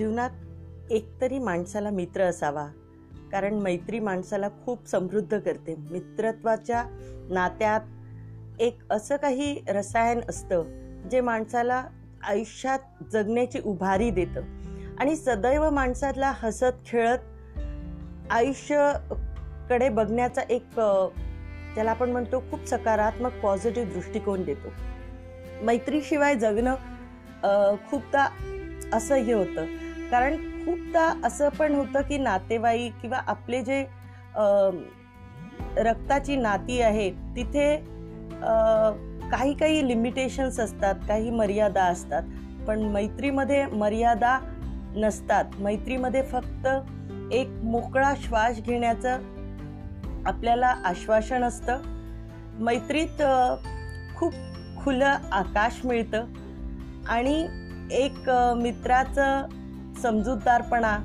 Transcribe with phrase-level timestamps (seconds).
[0.00, 2.66] जीवनात एकतरी माणसाला मित्र असावा.
[3.32, 5.74] कारण मैत्री माणसाला खूप समृद्ध करते.
[5.90, 6.84] मित्रत्वाच्या
[7.30, 7.80] नात्यात
[8.60, 10.62] एक असं काही रसायन असतं
[11.08, 11.84] जे माणसाला
[12.22, 12.78] आयुष्यात
[13.12, 14.40] जगण्याची उभारी देतं.
[14.98, 17.18] आणि सदैव माणसाला हसत खेळत
[18.30, 20.66] आयुष्यकडे बघण्याचा एक
[21.74, 24.68] त्याला आपण म्हणतो खूप सकारात्मक पॉझिटिव्ह दृष्टिकोन देतो.
[25.62, 28.28] मैत्रीशिवाय जगणं खूपदा
[28.92, 29.66] असह्य होतं.
[30.10, 33.84] कारण खूपदा असं पण होतं की नातेवाईक किंवा आपले जे
[35.76, 37.76] रक्ताची नाती आहे तिथे
[39.30, 42.22] काही काही लिमिटेशन्स असतात काही मर्यादा असतात.
[42.66, 44.38] पण मैत्रीमध्ये मर्यादा
[44.96, 45.44] नसतात.
[45.58, 46.66] मैत्रीमध्ये फक्त
[47.32, 49.18] एक मोकळा श्वास घेण्याचं
[50.26, 51.82] आपल्याला आश्वासन असतं.
[52.60, 53.22] मैत्रीत
[54.16, 54.34] खूप
[54.84, 56.24] खुलं आकाश मिळतं.
[57.08, 57.46] आणि
[57.92, 59.46] एक मित्राचं
[60.02, 60.98] समजूतदारपणा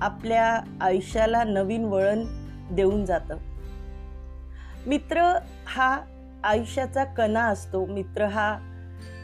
[0.00, 2.24] आपल्या आयुष्याला नवीन वळण
[2.74, 3.36] देऊन जातं.
[4.86, 6.00] मित्र हा
[6.44, 7.86] आयुष्याचा कणा असतो.
[7.86, 8.58] मित्र हा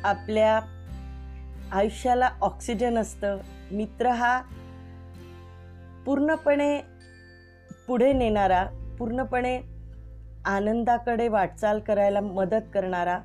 [0.05, 0.61] आपल्या
[1.73, 3.39] आयुष्याला ऑक्सिजन असतं.
[3.73, 4.43] मित्र हा
[6.07, 6.81] पूर्णपणे
[7.87, 8.67] पुढे नेणारा
[8.99, 9.61] पूर्णपणे
[10.45, 13.19] आनंदाकडे वाटचाल करायला मदत करणारा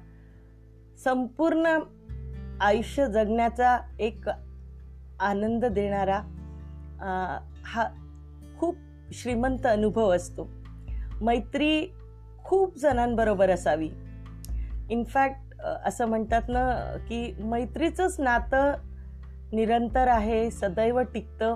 [1.03, 1.79] संपूर्ण
[2.61, 4.29] आयुष्य जगण्याचा एक
[5.19, 6.21] आनंद देणारा
[7.65, 7.85] हा
[8.59, 8.77] खूप
[9.13, 10.49] श्रीमंत अनुभव असतो.
[11.21, 11.87] मैत्री
[12.43, 13.89] खूप जणांबरोबर असावी.
[14.89, 18.73] इनफॅक्ट असं म्हणतात ना की मैत्रीचंच नातं
[19.53, 21.55] निरंतर आहे सदैव टिकतं.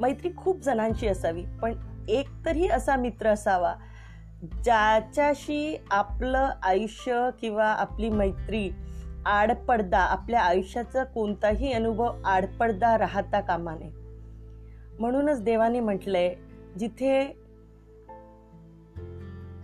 [0.00, 1.72] मैत्री खूप जणांची असावी पण
[2.08, 3.74] एक तरी असा मित्र असावा
[4.64, 8.68] ज्याच्याशी आपलं आयुष्य किंवा आपली मैत्री
[9.26, 13.90] आडपडदा आपल्या आयुष्याचा कोणताही अनुभव आडपडदा राहता कामा नये.
[14.98, 16.34] म्हणूनच देवाने म्हटलंय
[16.78, 17.36] जिथे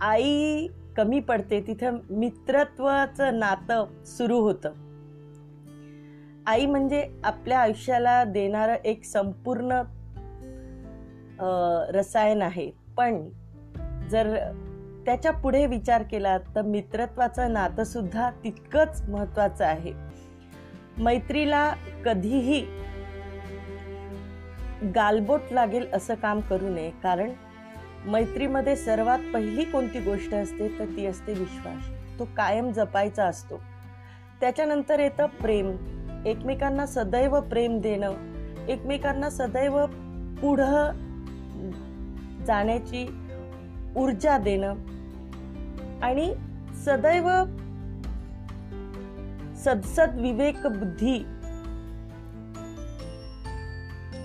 [0.01, 0.67] आई
[0.97, 4.73] कमी पडते तिथं मित्रत्वाचं नातं सुरू होतं.
[6.47, 9.81] आई म्हणजे आपल्या आयुष्याला देणारं एक संपूर्ण
[11.93, 12.71] रसायन आहे.
[12.97, 13.29] पण
[14.09, 14.35] जर
[15.05, 19.93] त्याच्या पुढे विचार केला तर मित्रत्वाचं नातं सुद्धा तितकंच महत्वाचं आहे.
[20.97, 21.73] मैत्रीला
[22.05, 22.65] कधीही
[24.95, 27.31] गालबोट लागेल असं काम करू नये कारण
[28.05, 31.89] मैत्रीमध्ये सर्वात पहिली कोणती गोष्ट असते तर ती असते विश्वास.
[32.19, 33.61] तो कायम जपायचा असतो.
[34.41, 35.75] त्याच्यानंतर येतं प्रेम.
[36.25, 38.13] एकमेकांना सदैव प्रेम देणं.
[38.67, 39.85] एकमेकांना सदैव
[40.41, 40.91] पुढं
[42.45, 43.28] जाण्याची
[43.97, 44.75] ऊर्जा देणं.
[46.01, 46.35] आणि
[46.85, 47.29] सदैव
[49.55, 51.23] सदसद विवेक बुद्धी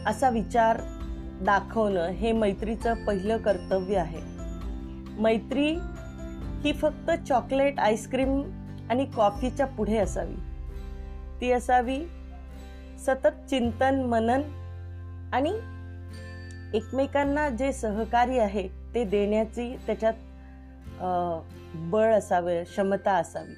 [0.07, 0.81] असा विचार
[1.43, 4.21] दाखवणं हे मैत्रीचं पहिलं कर्तव्य आहे.
[5.19, 5.75] मैत्री
[6.61, 8.43] ही फक्त चॉकलेट आईस्क्रीम
[8.91, 10.37] आणि कॉफीच्या पुढे असावी.
[11.41, 11.99] ती असावी
[12.99, 14.41] सतत चिंतन मनन
[15.33, 15.51] आणि
[16.77, 20.15] एकमेकांना जे सहकार्य आहे ते देण्याची त्याच्यात
[21.91, 23.55] बळ असावे क्षमता असावी.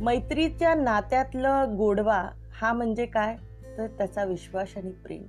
[0.00, 2.28] मैत्रीच्या नात्यातलं गोडवा
[2.60, 3.36] हा म्हणजे काय?
[3.78, 5.22] तर त्याचा विश्वास आणि प्रेम.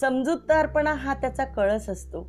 [0.00, 2.26] समजूतदारपणा हा त्याचा कळस असतो.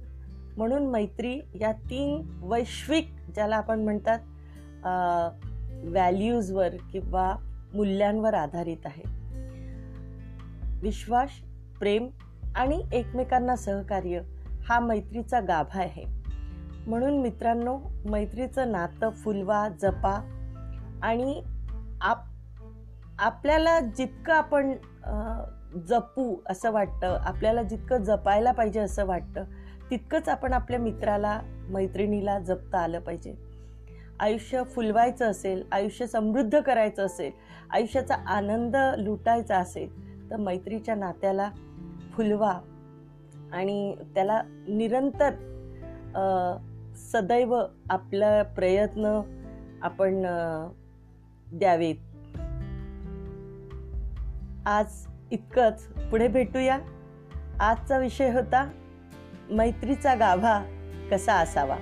[0.58, 4.20] म्हणून मैत्री या तीन वैश्विक ज्याला आपण म्हणतात
[5.84, 7.36] व्हॅल्यूजवर किंवा
[7.74, 9.04] मूल्यांवर आधारित आहे
[10.82, 11.30] विश्वास
[11.80, 12.08] प्रेम
[12.56, 14.22] आणि एकमेकांना सहकार्य
[14.70, 16.04] हा मैत्रीचा गाभा आहे.
[16.88, 17.78] म्हणून मित्रांनो
[18.10, 20.14] मैत्रीचं नातं फुलवा जपा
[21.04, 21.42] आणि
[22.02, 22.24] आप
[23.20, 24.74] आपल्याला जितकं आपण
[25.88, 29.44] जपू असं वाटतं आपल्याला जितकं जपायला पाहिजे असं वाटतं
[29.92, 31.40] तितकंच आपण आपल्या मित्राला
[31.70, 33.36] मैत्रिणीला जपता आलं पाहिजे.
[34.20, 37.32] आयुष्य फुलवायचं असेल आयुष्य समृद्ध करायचं असेल
[37.72, 41.50] आयुष्याचा आनंद लुटायचा असेल तर मैत्रीच्या नात्याला
[42.14, 42.60] फुलवा.
[43.54, 45.34] आणि त्याला निरंतर
[47.12, 47.56] सदैव
[47.90, 49.22] आपला प्रयत्न
[49.82, 50.22] आपण
[51.54, 51.96] द्यावेत.
[54.68, 55.84] आज इतकंच.
[56.12, 56.80] पुढे भेटूया.
[57.60, 58.70] आजचा विषय होता
[59.52, 60.60] मैत्रीचा गाभा
[61.12, 61.78] कसा असावा?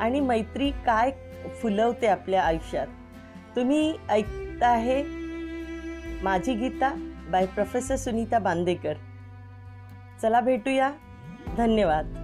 [0.00, 1.10] आणि मैत्री काय
[1.62, 2.86] फुलवते आपल्या आयुष्यात?
[3.56, 5.02] तुम्ही ऐकता आहे
[6.22, 6.94] माझी गीता
[7.30, 8.94] बाय प्रोफेसर सुनीता बांदेकर.
[10.22, 10.90] चला भेटूया.
[11.56, 12.23] धन्यवाद.